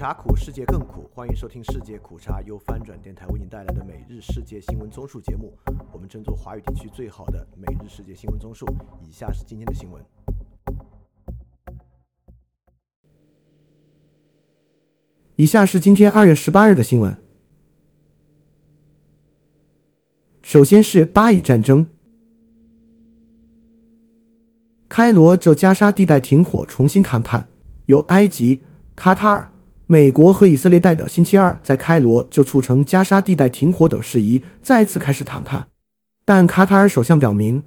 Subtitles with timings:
[0.00, 1.10] 茶苦，世界更苦。
[1.14, 5.52] 欢迎收听《世界苦茶》，由翻转电台为您带来的每日世界新闻综述节目。
[5.92, 8.64] 我们争做华语地区最好的每日世界新闻综述。
[9.02, 10.02] 以下是今天的新闻。
[15.36, 17.14] 以下是今天二月十八日的新闻。
[20.40, 21.86] 首先是巴以战争，
[24.88, 27.46] 开罗就加沙地带停火重新谈判，
[27.84, 28.62] 由埃及、
[28.96, 29.49] 卡塔尔。
[29.92, 35.66] 美国和以色列代表星期二在开罗就促成加沙地带停火等事宜再次开始谈判，
[36.24, 37.64] 但卡塔尔首相表明，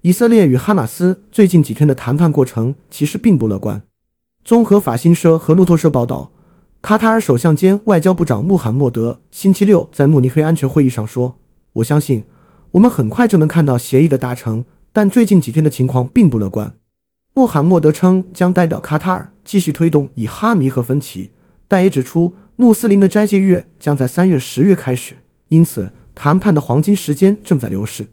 [0.00, 3.82] 以色列与哈马斯最近几天的谈判过程其实并不乐观。
[4.42, 6.32] 综合法新社和路透社报道，
[6.80, 11.36] 卡塔尔首相兼外交部长穆罕默德星期六在慕尼黑安全会议上说
[11.74, 12.24] ：“我相信
[12.70, 14.64] 我们很快就能看到协议的达成，
[14.94, 16.72] 但最近几天的情况并不乐观。”
[17.36, 21.32] 穆罕默德称将代表卡塔尔继续推动以哈弥和分歧。
[21.68, 25.14] 但也指出，穆斯林的斋戒月将在三月、十月开始，
[25.48, 28.06] 因此谈判的黄金时间正在流逝。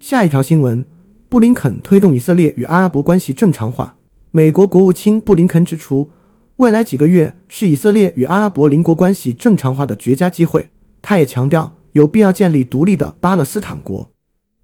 [0.00, 0.84] 下一条新闻：
[1.28, 3.96] 布林肯推动以色列与阿拉伯关系正常化。
[4.30, 6.10] 美国国务卿布林肯指出，
[6.56, 10.70] 未来几个月是以色列与阿拉伯邻国关系正常化的绝佳机会。
[11.00, 14.10] 他也强调，有必要建立独立的巴勒斯坦国。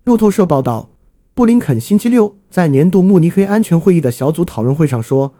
[0.04, 0.90] 路透社报道，
[1.34, 5.34] 布林肯星期六在年度慕尼黑安全会议的小组讨论会上说。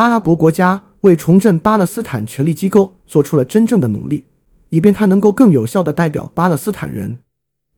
[0.00, 4.24] 阿拉伯国家为重振巴勒斯坦权力机构做出了真正的努力，
[4.70, 7.18] 以便他能够更有效地代表巴勒斯坦人。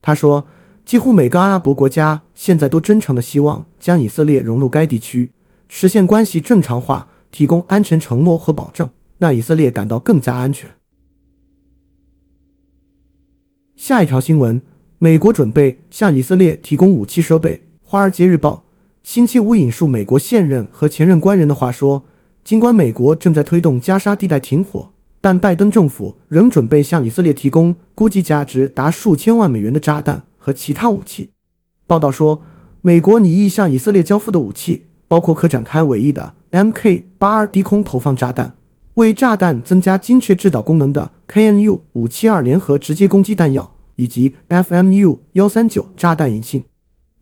[0.00, 0.46] 他说，
[0.84, 5.32] 几乎每个阿拉伯国家现在都真诚地希望将以色列融入该地区，
[5.66, 10.70] 实现关系正常化，提供安全承诺和保证，让以色列感到更加安全。
[13.74, 14.62] 下一条新闻：
[15.00, 17.56] 美国准备向以色列提供武器设备。
[17.82, 18.62] 《华尔街日报》
[19.02, 22.04] 星期五引述美国现任和前任官员的话说。
[22.44, 24.90] 尽管美国正在推动加沙地带停火，
[25.20, 31.30] 但拜登政府仍准备向以色列提供估计价值达数千万美元的炸弹和其他武器。
[31.86, 32.42] 报道说，
[32.80, 38.54] 美国拟意向以色列交付的武器包括可展开尾翼的 Mk-82 低空投放炸弹、
[38.94, 46.64] 为炸弹增加精确制导功能的 KNU-572 联合直接攻击弹药以及 FMU-139 炸弹引信。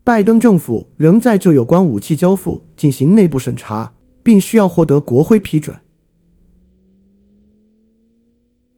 [0.03, 3.93] 拜登政府仍在就有关武器交付进行内部审查。
[4.23, 5.77] 并需要获得国会批准。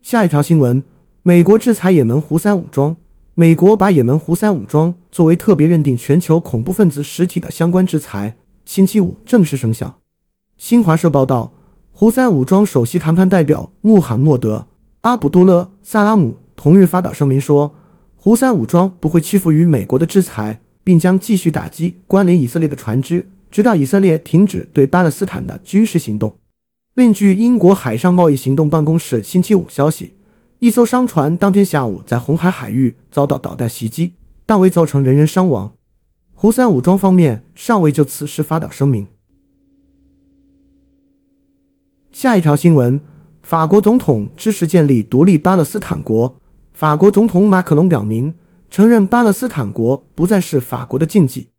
[0.01, 0.83] 下一条新闻：
[1.21, 2.97] 美国制裁也门胡塞武装。
[3.35, 9.99] 美国把也门胡塞武装作为特别认定全球恐怖分子实体的相关制裁，星期五正式生效。
[10.55, 11.51] 新华社报道，
[11.91, 14.57] 胡塞武装首席谈判代表穆罕默德·
[15.01, 17.73] 阿卜杜勒·萨拉姆同日发表声明说，
[18.15, 23.27] 胡塞武装不会屈服于美国的制裁，并将继续打击关联以色列的船只。
[23.53, 26.39] 直到以色列停止对巴勒斯坦的军事行动。
[26.95, 30.15] 另据英国海上贸易行动办公室星期五消息，
[30.57, 34.13] 一艘商船当天下午在红海海域遭到导弹袭击，
[34.47, 35.71] 但未造成人员伤亡。
[36.33, 39.05] 胡塞武装方面尚未就此事发表声明。
[42.11, 42.99] 下一条新闻：
[43.43, 46.37] 法国总统支持建立独立巴勒斯坦国。
[46.73, 48.33] 法国总统马克龙表明，
[48.71, 51.49] 承认巴勒斯坦国不再是法国的禁忌。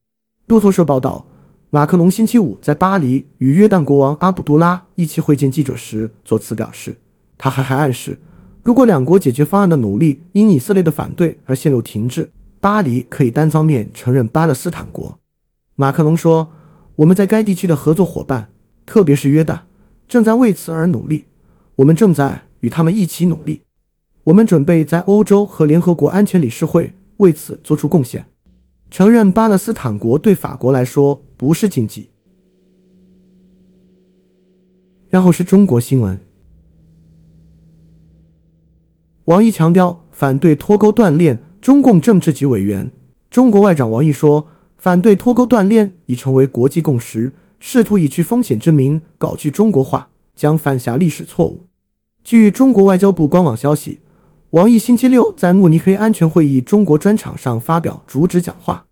[0.48, 1.28] 路透社报道。
[1.74, 6.96] 马克龙星期五在巴黎与约旦国王阿卜杜拉一起会见记者时作词表示，
[7.36, 8.16] 他还还暗示，
[8.62, 12.30] 如果两国解决方案的努力因以色列的反对而陷入停滞，
[12.60, 15.18] 巴黎可以单方面承认巴勒斯坦国。
[15.74, 16.52] 马克龙说
[16.94, 18.50] ：“我们在该地区的合作伙伴，
[18.86, 19.58] 特别是约旦，
[20.06, 21.24] 正在为此而努力。
[21.74, 23.62] 我们正在与他们一起努力。
[24.22, 28.26] 我们准备在欧洲和联合国安全理事会为此做出贡献。
[28.92, 32.08] 承认巴勒斯坦国对法国来说。”不是禁忌。
[35.10, 36.18] 然后是中国新闻。
[39.26, 41.38] 王毅强调反对脱钩断链。
[41.60, 42.90] 中共政治局委员、
[43.30, 47.32] 中国外长王毅说，反对脱钩断链已成为国际共识。
[47.60, 51.66] 试图以去风险之名搞去中国化，将犯下历史错误。
[52.22, 54.00] 据中国外交部官网消息，
[54.50, 58.86] 王毅星期六在慕尼黑安全会议中国专场上发表主旨讲话。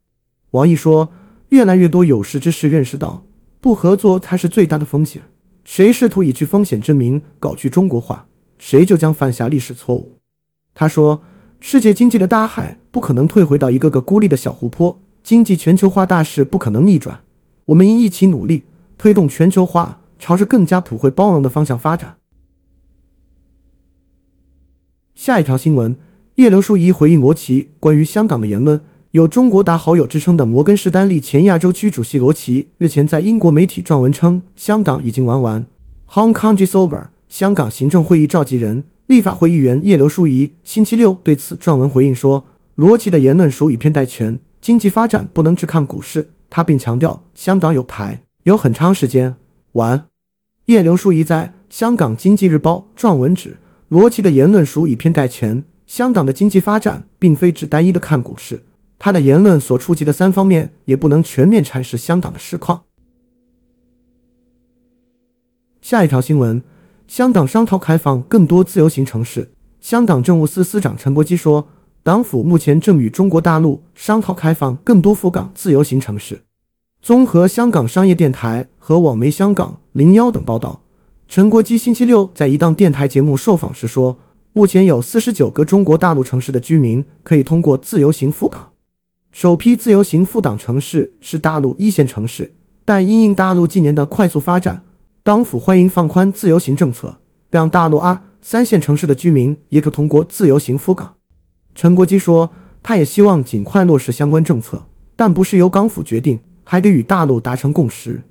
[0.51, 1.11] 王毅说。
[1.53, 3.27] 越来越多有识之士认识到，
[3.61, 5.21] 不合作才是最大的风险。
[5.65, 8.27] 谁试图以去风险之名搞去中国化，
[8.59, 10.17] 谁就将犯下历史错误。
[10.73, 11.23] 他说
[11.61, 17.21] ：“世界经济的大海不可能退回到一个个孤立的小湖泊，经济全球化大势不可能逆转。
[17.67, 18.63] 我们应一起努力，
[18.97, 22.17] 推动全球化朝着更加普惠包容的方向发展。”
[25.15, 25.99] 下一条新闻：
[26.37, 28.81] 叶刘淑仪回应罗奇关于香港的言论。
[29.13, 35.67] 有“中国达好友”之称的摩根士丹利前亚洲区主席罗奇日前在英国媒体撰文称，香港已经玩完。
[36.09, 49.37] Hong Kong is over 香港行政会议召集人、立法会议员叶刘淑仪星期六对此撰文回应说：“罗奇的言论属以偏概全，经济发展不能只看股市。”他并强调，香港有牌有很长时间。
[49.73, 50.07] 玩，
[50.65, 58.63] 叶刘淑仪在《香港经济日报》撰文指，罗奇的言论属以偏概全，香港的经济发展并非只单一的看股市，
[59.05, 62.85] 他的言论所触及的三方面也不能全面阐释香港的实况。
[65.81, 66.63] 下一条新闻：
[67.09, 69.51] 香港商讨开放更多自由行城市。
[69.81, 71.67] 香港政务司司长陈国基说，
[72.05, 76.43] 港府目前正与中国大陆商讨开放更多赴港自由行城市。
[77.01, 80.81] 综合香港商业电台和网媒香港零幺等报道，
[81.27, 84.17] 陈国基星期六在一档电台节目受访时说，
[84.53, 88.69] 目前有四十九个中国大陆城市的居民可以通过自由行赴港。
[89.33, 92.53] 首批自由行赴港城市是大陆一线城市，
[92.85, 94.85] 但因应大陆近年的快速发展。
[95.25, 97.19] 港府欢迎放宽自由行政策，
[97.51, 101.15] 让大陆二三线城市的居民也可通过自由行赴港。
[101.75, 102.51] 陈国基说，
[102.83, 104.85] 他也希望尽快落实相关政策，
[105.17, 108.23] 但不是由港府决定，还得与大陆达成共识。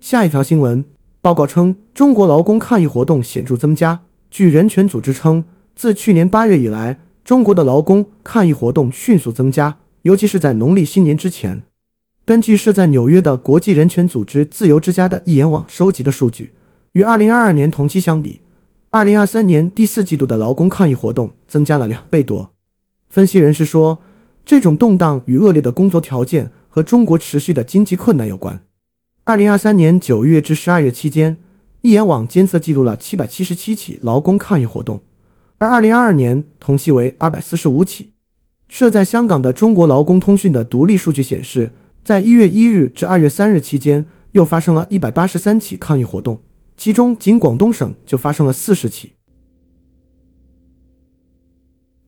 [0.00, 0.82] 下一条新闻
[1.20, 4.00] 报告称，中国劳工抗议活动显著增加。
[4.30, 5.44] 据人权组织称，
[5.76, 11.62] 自去年八月以来，中国的劳工抗议活动迅速增加，尤其是在农历新年之前。
[12.24, 16.54] 根据设在纽约的国际人权组织自由之家的一眼网收集的数据，
[16.92, 18.40] 与2022年同期相比
[18.92, 22.50] ，2023年第四季度的劳工抗议活动增加了两倍多。
[23.10, 23.98] 分析人士说，
[24.46, 28.58] 这种动荡与恶劣的工作条件和中国持续的经济困难有关。
[29.26, 31.36] 2023年9月至12月期间，
[31.82, 35.02] 一眼网监测记录了777起劳工抗议活动，
[35.58, 38.12] 而2022年同期为245起。
[38.68, 41.72] 设在香港的中国劳工通讯的独立数据显示。
[42.04, 46.40] 在一月一日至二月三日期间，又发生了一百八十三起抗议活动，
[46.74, 49.12] 其中仅广东省就发生了四十起。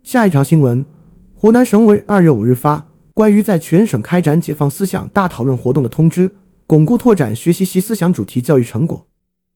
[0.03, 0.87] 下一条新闻：
[1.35, 6.31] 湖南省委二月五日发关于在全省开展解放思想大讨论活动的通知，
[6.67, 9.07] 巩固拓展学习习思想主题教育成果。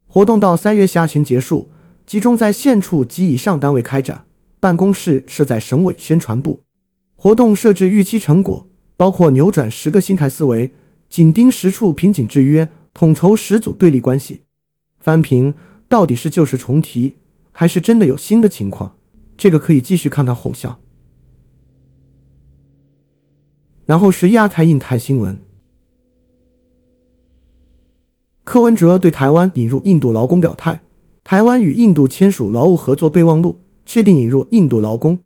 [0.07, 1.71] 活动到三月下旬结束，
[2.07, 4.27] 集中在县处及以上单位开展，
[4.61, 6.61] 办公室设在省委宣传部。
[7.17, 8.69] 活动设置预期成果。
[8.97, 10.73] 包括扭转十个心态思维，
[11.09, 14.43] 紧盯十处瓶颈制约，统筹十组对立关系，
[15.01, 15.53] 翻评
[15.89, 17.17] 到底是旧事重提，
[17.51, 18.97] 还是真的有新的情况？
[19.37, 20.79] 这个可以继续看到后效。
[23.85, 25.37] 然后是亚太印太新闻，
[28.45, 30.83] 柯文哲对台湾引入印度劳工表态，
[31.25, 35.19] 台湾与印度签署劳务合作备忘录，确定引入印度劳工。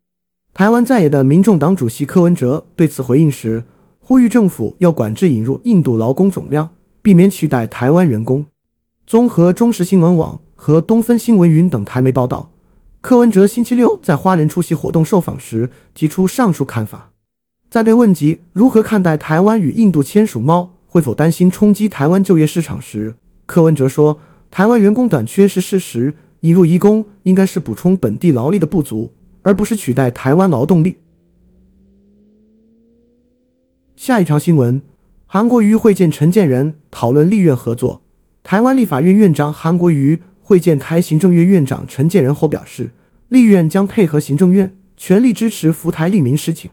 [0.54, 3.64] 台湾在野的民众党主席柯文哲对此回应时，
[3.98, 6.70] 呼吁政府要管制引入印度劳工总量，
[7.02, 8.46] 避免取代台湾员工。
[9.08, 12.52] 综合中时新闻网和东森新闻云等台媒报道，
[13.00, 17.10] 柯文哲星期六在花莲出席活动受访时提出上述看法。
[17.68, 23.16] 在被问及如何看待台湾与印度签署猫会否担心冲击台湾就业市场时，
[23.46, 29.12] 柯文哲说：“台湾员工短缺是事实，引入移工应该是补充本地劳力的不足。”
[29.42, 30.98] 而不是取代台湾劳动力。
[33.96, 34.82] 下一条新闻：
[35.24, 38.02] 韩国瑜会见陈建仁，讨论立院合作。
[38.42, 42.90] 台湾立法院院长韩国瑜会见台行政院院长陈建仁后表示，
[43.28, 46.70] 立院将配合行政院，全力支持福台利民事情。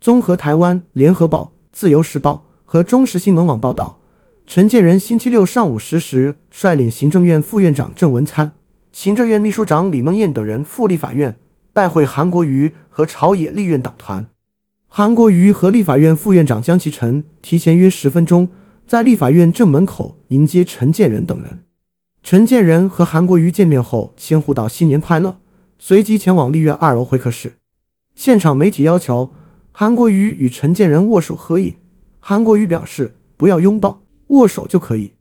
[0.00, 3.98] 综合台湾联合报、自由时报和中时新闻网报道，
[4.46, 8.52] 陈建仁星期六上午十时率领行政院副院长郑文灿、
[8.92, 11.36] 行政院秘书长李梦燕等人赴立法院。
[11.72, 14.26] 拜会韩国瑜和朝野立院党团，
[14.86, 18.48] 韩国瑜和立法院副院长江启臣提前约十分钟
[18.86, 21.64] 在立法院正门口迎接陈建仁等人。
[22.22, 25.38] 陈建仁和韩国瑜见面后，先互道新年快乐，
[25.80, 27.54] 随即前往立院二楼会客室。
[28.14, 29.32] 现场媒体要求
[29.72, 31.74] 韩国瑜与陈建仁握手合影，
[32.20, 35.12] 韩国瑜表示不要拥抱，握手就可以。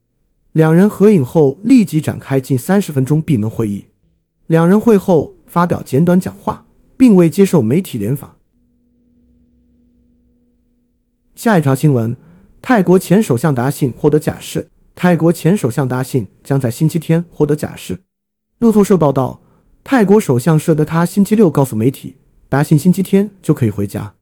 [0.52, 3.86] 两人合影后，立即展开近三十分钟闭门会议。
[4.48, 5.36] 两人会后。
[5.54, 6.66] 发表简短讲话，
[6.98, 8.38] 并未接受媒体联访。
[11.36, 12.18] 下一条新闻：
[12.60, 14.68] 泰国前首相达信获得假释。
[14.96, 18.00] 泰国前首相达信将在星期天获得假释。
[18.58, 19.42] 路透社报道，
[19.84, 22.16] 泰国首相舍德他星期六告诉媒体，
[22.50, 24.16] 达信星期天就可以回家。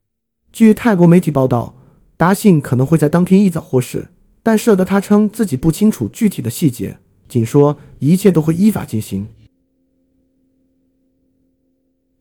[0.52, 1.78] 据泰国媒体报道，
[2.18, 4.10] 达信可能会在当天一早获释，
[4.44, 9.28] 但舍德他称自己不清楚具体的细节，仅说一切都会依法进行。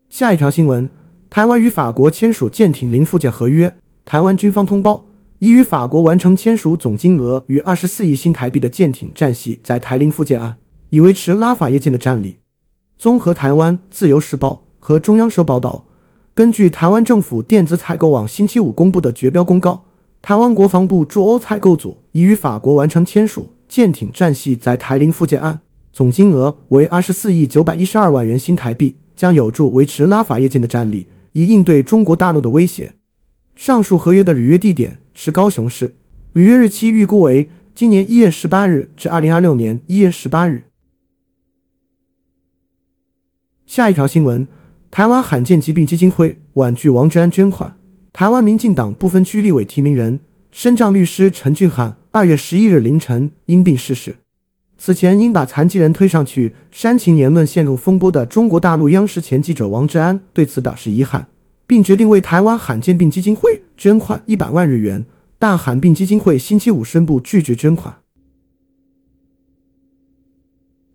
[0.08, 0.90] 下一条新闻：
[1.30, 3.74] 台湾与法国签署舰艇零附件合约。
[4.04, 5.06] 台湾军方通报，
[5.38, 10.56] 已与法国完成签署总金额逾二十四亿新台币的舰艇战系在台林附件案，
[10.88, 12.38] 以维持拉法叶舰的战力。
[12.98, 15.86] 综合台湾自由时报和中央社报道，
[16.34, 19.84] 根据台湾政府电子采购网星期五公布的绝标公告，
[20.22, 25.60] 台湾国防部驻欧采购组已与法国完成签署舰艇战系在台林附近岸，
[25.92, 32.92] 总金额为二十四亿九百一十二万元新台币，将有助维持拉法叶舰的战力，以应对中国大陆的威胁。
[33.56, 35.96] 上述合约的履约地点是高雄市，
[36.34, 40.64] 履约日期预估为今年一月十八日至二零二六年一月十八日。
[43.66, 44.46] 下一条新闻：
[44.90, 47.79] 台湾罕见疾病基金会婉拒王志安捐款。
[48.12, 54.16] 台湾民进党不分区立委提名人、身障律师陈俊翰二月十一日凌晨因病逝世。
[54.76, 61.28] 此前因把残疾人推上去煽情言论陷入风波的中国大陆央视前记者王志安对此表示遗憾。
[61.70, 65.06] 并决定为台湾罕见病基金会捐款一百万日元，
[65.38, 67.98] 但罕病基金会星期五宣布拒绝捐款。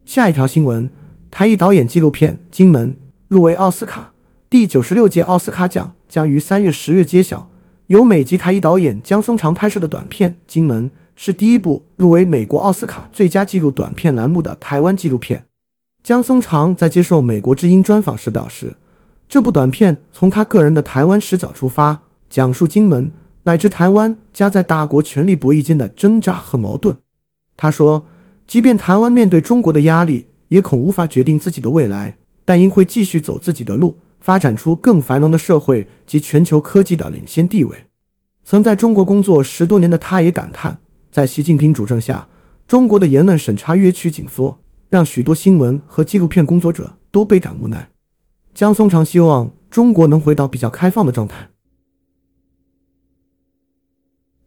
[0.03, 0.89] 下一条新闻：
[1.31, 2.91] 台裔导演纪录片《金门》
[3.29, 4.11] 入围奥斯卡，
[4.49, 7.49] 第九十六届奥斯卡奖将于三月、十月揭晓。
[7.87, 15.45] 由美籍台裔导演江松长拍摄的短片《金门》是第一部入围美国奥斯卡最佳纪录短片栏目的台湾纪录片。
[16.01, 18.77] 江松长在接受美国之音专访时表示。
[19.27, 23.11] 这部短片从他个人的台湾视角出发，讲述金门
[23.43, 26.95] 乃至台湾夹在大国权力博弈间的挣扎和矛盾。
[27.57, 28.05] 他说
[28.47, 37.85] ：“即便台湾面对中国的压力，也恐无法决定自己的未来，但应会继续走自己的路，发展出更繁荣的社会及全球科技的领先地位。”
[38.43, 40.79] 曾在中国工作十多年的他也感叹，
[41.11, 42.27] 在习近平主政下，
[42.67, 47.89] 中国的言论审查越趋紧缩，让许多新闻和纪录片工作者都倍感无奈。
[48.55, 51.49] 江松长希望中国能回到比较开放的状态。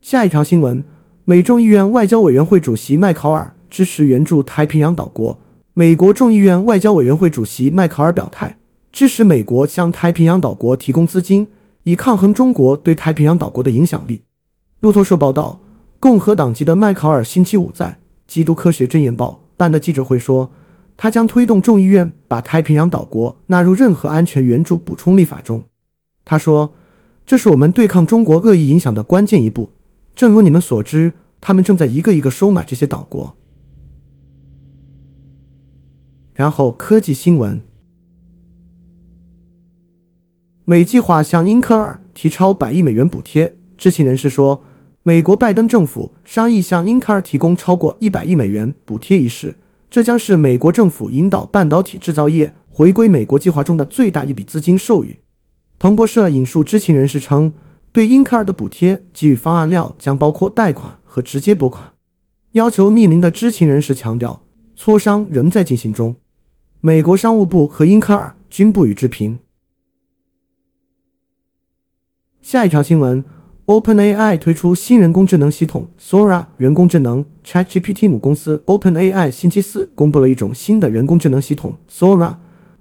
[0.00, 0.82] 下一条新闻：
[1.24, 5.38] 美众议院外交委员会主席麦考尔支持援助太平洋岛国。
[5.74, 8.58] 美国众议院外交委员会主席麦考尔表态，
[8.98, 11.46] 支持美国向太平洋岛国提供资金，
[11.84, 14.22] 以抗衡中国对太平洋岛国的影响力。
[14.80, 15.60] 路透社报道，
[16.00, 17.86] 共和党籍的麦考尔星期五在
[18.26, 20.50] 《基督科学箴言报》办的记者会说。
[20.96, 25.62] 他将推动众议院把太平洋岛国纳入任何安全援助补充立法中。
[26.24, 26.74] 他说
[27.24, 29.70] ：“这是我们对抗中国恶意影响的关键一步。
[30.16, 33.36] 正如你们所知，他们正在一个一个收买这些岛国。”
[36.34, 37.60] 然后，科技新闻：
[40.70, 43.56] 美计划向英特尔提超百亿美元补贴。
[43.78, 44.62] 知情人士说，
[45.02, 49.56] 美国拜登政府商议向英特尔提供超过一百亿美元补贴一事。
[49.88, 55.18] 这将是美国政府引导半导体制造业回归美国计划中的最大一笔资金授予。
[55.78, 57.54] 彭博社引述知情人士称，
[57.90, 61.94] 对英特尔的补贴给予方案料将包括贷款和直接拨款。
[62.52, 64.42] 要求匿名的知情人士强调，
[64.76, 66.16] 磋商仍在进行中。
[66.82, 69.38] 美国商务部和英特尔均不予置评。
[72.48, 73.22] 下一条新闻。
[73.66, 77.22] OpenAI 推出新人工智能系统 Sora 人工智能。
[77.44, 82.36] ChatGPT 母公司 OpenAI 星期四公布了一种新的人工智能系统 Sora。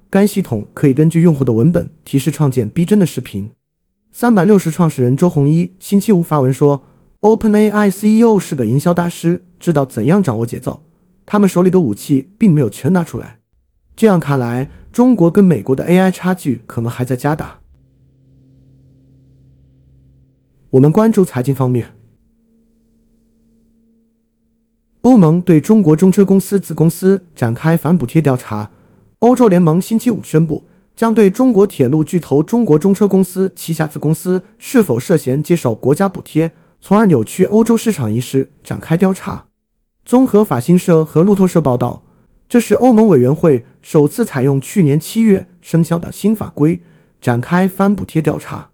[0.10, 3.52] 该系统可以根据用户的文本提示创建逼真的视频。
[4.14, 6.86] 三百六十创始人周鸿祎星期五发文说
[7.20, 10.84] ：“OpenAI CEO 是个营销大师，知道怎样掌握节奏。
[11.26, 13.40] 他们手里的武器并没有全拿出来。
[13.98, 17.60] 这样看来，中国跟美国的 AI 差距可能还在加大。”
[20.72, 21.94] 我们关注财经方面。
[25.02, 28.72] 欧盟对中国中车公司子公司展开反补贴调查。
[29.20, 39.46] 欧洲联盟星期五宣布，将对中国铁路巨头中国中车公司旗下子公司是否涉嫌接受国家补贴，从而扭曲欧洲市场一事展开调查。
[40.04, 42.04] 综合法新社和路透社报道，
[42.50, 46.82] 这是欧盟委员会首次采用去年七月生效的新法规
[47.22, 48.70] 展开反补贴调查。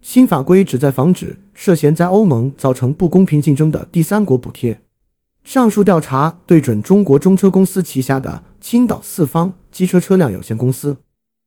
[0.00, 4.80] 新法规旨在防止涉嫌在欧盟造成不公平竞争的第三国补贴。
[5.44, 10.96] 上述调查对准中国中车公司旗下的青岛四方机车车辆有限公司。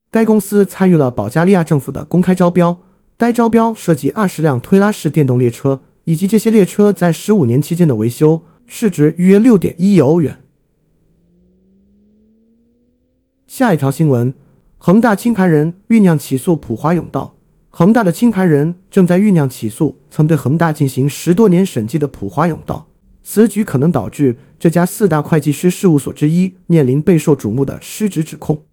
[0.09, 2.77] 该公司参与了保加利亚政府的公开招标，
[3.15, 10.39] 该招标涉及二十辆推拉式电动列车以及这些列车在十五年期间的维修，市值约六点一亿欧元。
[13.47, 14.33] 下一条新闻：
[14.77, 17.35] 恒大清盘人酝酿起诉普华永道。
[17.73, 22.87] 恒大的清盘人正在酝酿起诉曾对恒大进行十多年审计的普华永道，
[23.23, 28.65] 此举可能导致这家四大会计师事务所之一面临备受瞩目的失职指控。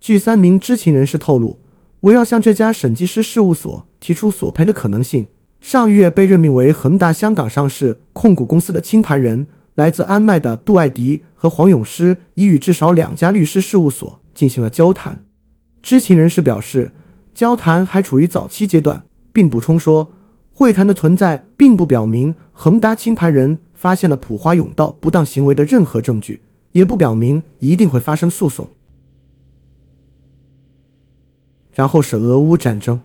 [0.00, 1.60] 据三名知情人士透露，
[2.00, 5.28] 围绕向这家审计师事务所提出索赔的可能性，
[5.60, 15.24] 上月被任命为恒大香港上市控股公司的清盘人，来自安迈的杜艾迪和黄永诗已与至少两家律师事务所进行了交谈。
[15.80, 16.90] 知情人士表示，
[17.34, 20.12] 交谈还处于早期阶段，并补充说，
[20.52, 28.68] 会谈的存在并不表明恒达清盘人发现了普华永道不当行为的任何证据，也不表明一定会发生诉讼。
[31.72, 33.00] 然后是俄乌战争。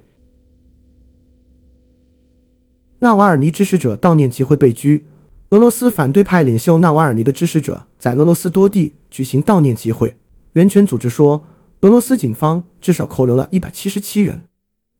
[2.99, 5.05] 纳瓦尔尼支持者悼念集会被拘，
[5.49, 10.17] 俄罗斯反对派领袖纳瓦尔尼的支持者在俄罗斯多地举行悼念集会。
[10.51, 11.45] 人权组织说，
[11.85, 14.41] 俄罗斯警方至少扣留了一百七十七人。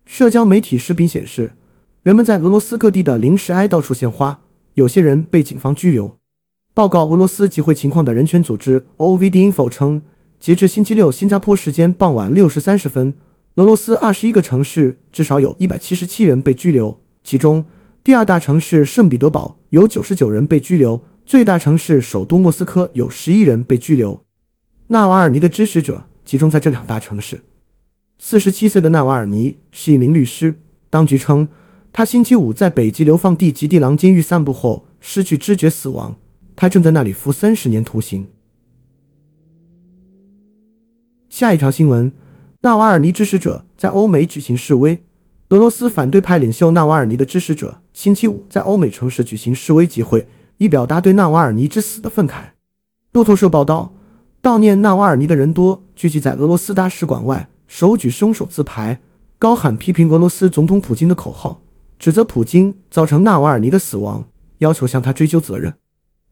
[0.05, 1.53] 社交媒体视频显示，
[2.03, 4.41] 人们在俄罗斯各地的临时哀悼处献花，
[4.75, 6.15] 有些人被警方拘留。
[6.75, 10.03] 报告俄罗斯集会情况的人权组织 OVD-Info 称，
[10.39, 13.15] 截至星期六新加坡时间傍晚六时三十分，
[13.55, 17.65] 俄罗斯二十一个城市至少有一百七十七人被拘留，其中。
[18.03, 24.23] 第二大城市圣彼得堡有九十九人被拘留，最大城市首都莫斯科有十一人被拘留。
[24.89, 27.41] 纳瓦尔尼的支持者集中在这两大城市。
[28.17, 31.47] 四十七岁的纳瓦尔尼是一名律师，当局称
[31.93, 36.17] 他星期五在北极流放地极地狼监狱散步后失去知觉死亡，
[36.55, 38.27] 他正在那里服三十年徒刑。
[41.29, 42.11] 下一条新闻：
[42.61, 45.03] 纳瓦尔尼支持者在欧美举行示威。
[45.49, 50.27] 俄罗斯反对派领袖纳瓦尔尼的支持者星期五在欧美城市举行示威集会，
[50.57, 52.51] 以表达对纳瓦尔尼之死的愤慨。
[53.11, 53.93] 路透社报道，
[54.45, 59.01] 悼念纳瓦尔尼的人多聚集在俄罗斯大使馆外，手举凶手自牌，
[59.39, 61.63] 高喊批评俄罗斯总统普京的口号，
[61.97, 64.27] 指责普京造成纳瓦尔尼的死亡，
[64.59, 65.73] 要求向他追究责任。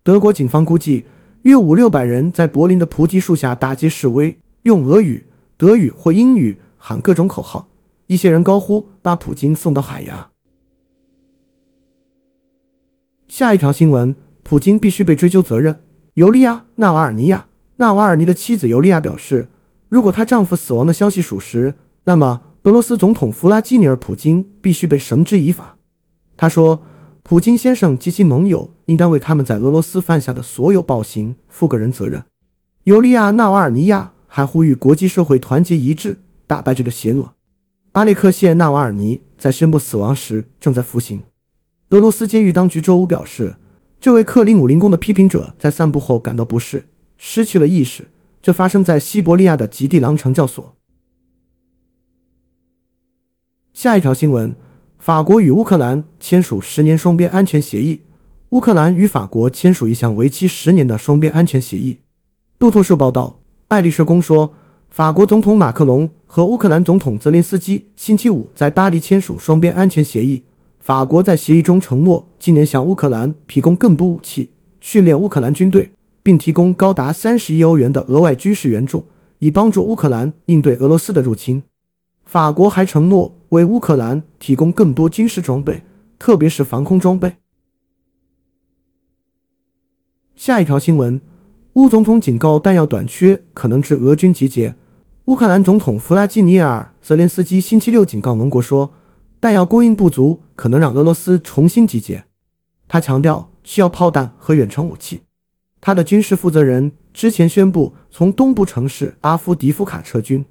[0.03, 1.05] 德国警方估计，
[1.41, 5.25] 约五六百人在柏林的菩提树下大街示威，用俄语、
[5.57, 7.67] 德语或英语喊各种口号。
[8.05, 10.29] 一些人高呼“把普京送到海牙”。
[13.27, 15.81] 下一条新闻：普京必须被追究责任。
[16.13, 17.47] 尤利娅·纳瓦尔尼亚，
[17.83, 19.49] 纳瓦尔尼的妻子尤利娅表示，
[19.89, 21.73] 如果她丈夫死亡的消息属实，
[22.05, 25.75] 那么俄罗斯总统弗拉基米尔·普京必须被绳之以法。
[26.37, 26.81] 她说，
[27.23, 32.23] 普京先生及其盟友应当为他们在俄罗斯犯下的所有暴行负个人责任。
[32.85, 37.33] 尤利娅·纳瓦尔尼亚还呼吁国际社会团结一致，打败这个邪恶。
[37.91, 41.21] 阿列克谢·纳瓦尔尼在宣布死亡时正在服刑。
[41.89, 43.57] 俄罗斯监狱当局周五表示，
[43.99, 46.85] 这位克里姆林宫的批评者在散步后感到不适，
[47.25, 48.09] 失去了意识。
[48.41, 50.75] 这发生在西伯利亚的极地狼惩教所。
[53.71, 54.53] 下一条新闻：
[54.99, 58.01] 法国与乌克兰签署十年双边安全协议。
[58.49, 61.99] 乌克兰与法国签署一项为期十年的双边安全协议。
[62.59, 64.53] 路透社报道，爱丽舍宫说。
[64.89, 70.43] 法国总统马克龙和乌克兰总统泽连斯基星期五在巴黎签署双边安全协议。
[70.79, 75.91] 法国在协议中承诺今年向乌克兰提供更多武器，训练乌克兰军队，
[76.23, 79.05] 并提供高达三十亿欧元的额外军事援助，
[79.39, 81.61] 以帮助乌克兰应对俄罗斯的入侵。
[82.23, 85.83] 法国还承诺为乌克兰提供更多军事装备，
[86.17, 87.35] 特别是防空装备。
[90.35, 91.21] 下一条新闻：
[91.73, 94.75] 乌总统警告弹药短缺可能致俄军集结。
[95.25, 98.93] 乌克兰总统弗拉基米尔·泽连斯基星期六警告盟国说，
[99.39, 102.23] 弹药供应不足可能让俄罗斯重新集结。
[102.87, 105.21] 他强调需要炮弹和远程武器。
[105.85, 110.45] 他的军事负责人之前宣布从东部城市阿夫迪夫卡撤军。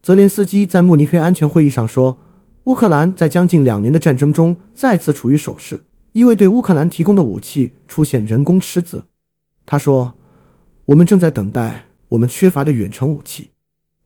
[0.00, 2.16] 泽连斯基在慕尼黑安全会议上说，
[2.62, 5.80] 乌克兰在将近两年的战争中再次处于守势，
[6.12, 9.02] 因为对乌克兰提供的武器出现人工吃字。
[9.66, 10.14] 他说
[10.86, 13.50] ：“我们正在等待我们缺乏的远程武器。”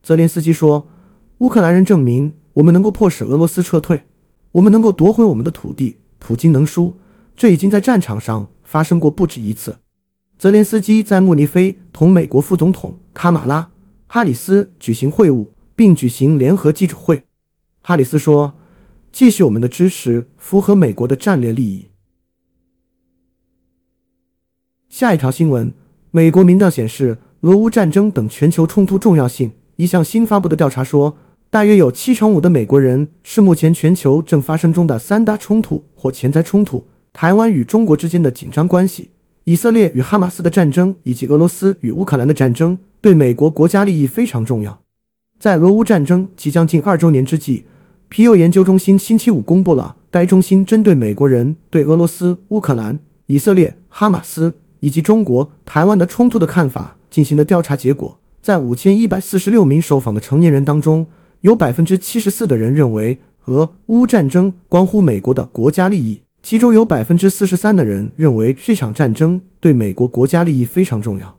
[0.03, 0.89] 泽连斯基说
[1.41, 4.05] ：“乌克兰人证明我们能够迫使俄罗斯撤退，
[4.53, 5.99] 我们能够夺回我们的土地。
[6.19, 6.97] 普京能输，
[7.37, 9.77] 这已经在战场上发生过不止一次。”
[10.43, 13.61] 泽连斯基在慕尼黑同美国副总统卡马拉·
[14.09, 17.23] 哈里斯举行会晤，并举行联合记者会。
[17.81, 18.55] 哈里斯说
[19.13, 21.91] ：“继续我们的支持，符合美国的战略利益。”
[24.91, 25.73] 下一条新闻：
[26.11, 29.53] 美国民调显示，俄乌战争等全球冲突重要性。
[29.77, 31.17] 一项新发布的调查说，
[31.51, 39.12] 大约有七成五的美国人是目前全球正发生中的三大冲突或潜在冲突：台湾与中国之间的紧张关系、
[39.45, 44.81] 以色列与哈马斯的战争，以及俄罗斯与乌克兰的战争，对美国国家利益非常重要。
[45.41, 47.65] 在俄乌战争即将近二周年之际，
[48.09, 58.17] 皮尤研究中心星期五公布了该中心针对美国人对俄罗斯、乌克兰、以色列、哈马斯以及中国台湾的冲突的看法进行的调查结果。
[58.41, 61.07] 在五千一百四十六名受访的成年人当中，
[61.41, 71.39] 有百分之七十四的人认为俄乌战争关乎美国的国家利益，其中有百分之四十三的人认为这场战争对美国国家利益非常重要。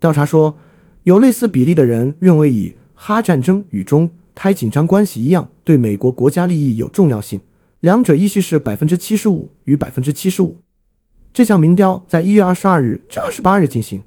[0.00, 0.58] 调查说，
[1.04, 7.40] 有类似比例的人认为以哈战争与中台紧张关系一样，对美国国家利益有重要性。
[7.80, 10.58] 两者依序是百分之七十五与百分之七十五。
[11.32, 14.02] 这项民调在一月二十二日至二十八日进行。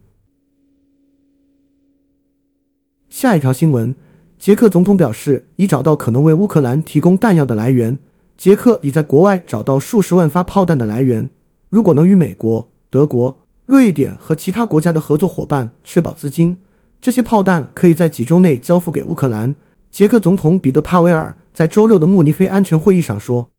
[3.10, 3.96] 下一条新闻：
[4.38, 7.98] 捷克总统表示已找到可能为乌克兰提供弹药的来源。
[8.38, 11.30] 捷克已在国外找到数十万发炮弹的来源。
[11.70, 16.58] 如果能与美国、德国、瑞典和其他国家的合作伙伴确保资金，
[17.02, 19.56] 这些炮弹可以在几周内交付给乌克兰。
[19.90, 23.50] 捷克总统彼得·帕维尔在周六的慕尼黑安全会议上说：“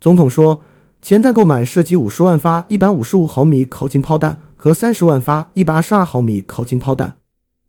[0.00, 0.60] 总统说，
[1.00, 7.16] 潜在购买涉及五十万发一百五十五毫米口径炮弹和三十万发一百二十二毫米口径炮弹。”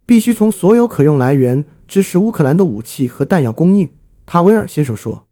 [0.06, 3.90] 必须从所有可用来源支持乌克兰的武器和弹药供应，
[4.26, 5.29] 帕维尔先生说。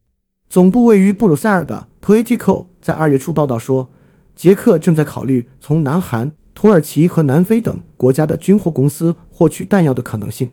[0.50, 3.90] 总部位于布鲁塞尔的 Politico 在二月初报道说，
[4.34, 10.52] 捷克正在考虑从南韩、土耳其和南非等国家的军火公司获取弹药的可能性。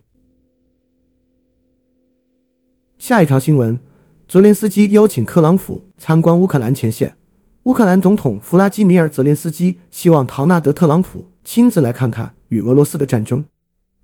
[2.98, 3.78] 下一条新闻：
[4.26, 7.16] 泽连斯基邀请特朗普参观乌克兰前线。
[7.62, 13.44] 乌克兰总统弗拉基米尔·泽连斯基希望唐纳德·特朗普亲自来看看与俄罗斯的战争。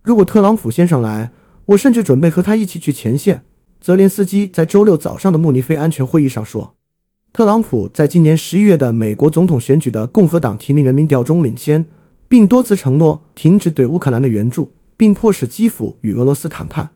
[0.03, 1.33] 如果特朗普先生来，
[1.67, 3.43] 我甚至准备和他一起去前线。
[3.81, 6.77] 泽连斯基在周六早上的慕尼黑安全会议上说，
[7.33, 11.87] 特朗普在今年十一月的美国总统选举的共和党提名人民调中领先，
[12.29, 16.91] 并多次承诺停止对乌克兰的援助，并迫使基辅与俄罗斯谈判。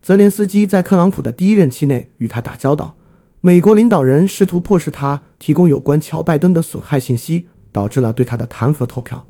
[0.00, 2.96] 泽连斯基在特朗普的第一任期内与他打交道，
[3.40, 9.26] 美国领导人试图迫使他提供有关乔拜登的损害信息，导致了对他的弹劾投票。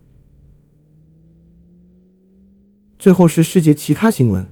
[2.98, 4.46] 最后是世界其他新闻。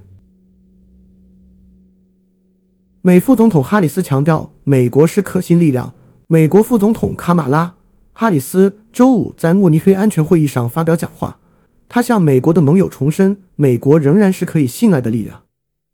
[3.01, 5.93] 美副总统哈里斯强调，美国是可信力量。
[6.27, 7.65] 美国副总统卡马拉·
[8.11, 11.39] 哈里斯周五在慕尼黑安全会议上发表讲话，
[11.87, 15.43] 他向美国的盟友重申，美国仍然是可以信赖的力量。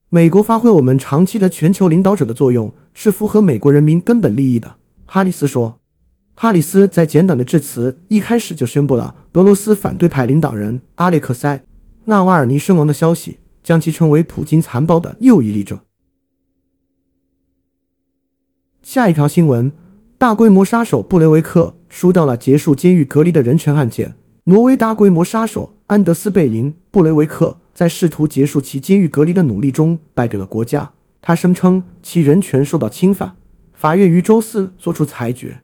[0.09, 4.77] 美国发挥我们长期的全球领导者的作用，是符合美国人民根本利益的。
[5.05, 5.79] 哈里斯说。
[6.33, 11.63] 哈里斯在简短的致辞一开始就宣布了俄罗斯反对派领导人阿列克塞。
[12.05, 15.79] 纳瓦尔尼身亡的消息将其称为普京残暴的又一例证。
[18.85, 19.71] 下一条新闻：
[20.15, 24.13] 大规模杀手布雷维克输掉了结束监狱隔离的人权案件。
[24.43, 30.91] 挪威大规模杀手安德斯贝林布雷维克在试图结束其监狱隔离的努力中败给了国家。
[31.19, 33.35] 他声称其人权受到侵犯。
[33.73, 35.63] 法院于周四作出裁决。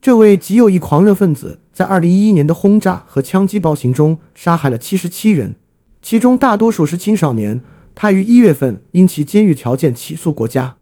[0.00, 5.54] 这位极右翼狂热分子在2011年的轰炸和枪击暴行中杀害了77人。
[6.02, 7.60] 其中大多数是青少年。
[7.94, 10.78] 他于一月份因其监狱条件起诉国家。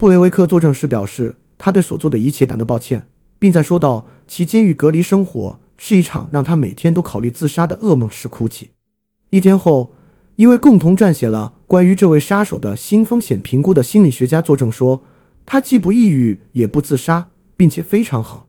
[0.00, 3.06] 布雷维克作证时表示，他对所做的一切感到抱歉，
[3.38, 8.70] 并在说到其监狱隔离生活是一场让他每天都考虑自杀的噩梦时哭泣。
[9.28, 9.92] 一天后，
[10.36, 15.02] 一位共同撰写了关于这位杀手的新风险评估的心理学家作证说，
[15.44, 18.48] 他既不抑郁也不自杀，并且非常好。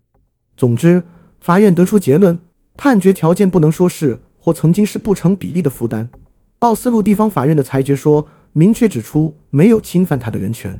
[0.56, 1.04] 总之，
[1.42, 2.40] 法院得出结论：
[2.78, 4.22] 判决条件不能说是。
[4.44, 6.10] 或曾经是不成比例的负担。
[6.60, 10.80] 奥斯陆地方法院的裁决说，明确指出没有侵犯他的人权。